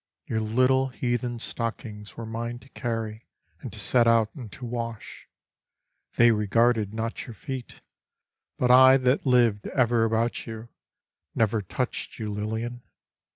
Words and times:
Your 0.25 0.39
little 0.39 0.87
heathen 0.87 1.37
stockings 1.37 2.17
were 2.17 2.25
mine 2.25 2.57
to 2.57 2.69
carry 2.69 3.27
And 3.59 3.71
to 3.71 3.79
set 3.79 4.07
out 4.07 4.33
and 4.33 4.51
to 4.53 4.65
wash. 4.65 5.29
They 6.15 6.31
regarded 6.31 6.91
not 6.91 7.27
your 7.27 7.35
feet, 7.35 7.81
But 8.57 8.71
I 8.71 8.97
that 8.97 9.27
lived 9.27 9.67
ever 9.67 10.03
about 10.03 10.47
you 10.47 10.69
Never 11.35 11.61
touched 11.61 12.17
you, 12.17 12.31
Lilian. 12.31 12.81